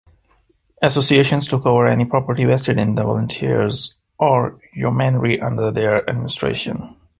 Associations 0.81 1.45
took 1.47 1.63
over 1.63 1.85
any 1.85 2.05
property 2.05 2.43
vested 2.43 2.79
in 2.79 2.95
the 2.95 3.03
volunteers 3.03 3.93
or 4.17 4.59
yeomanry 4.73 5.39
under 5.39 5.69
their 5.69 6.09
administration. 6.09 6.95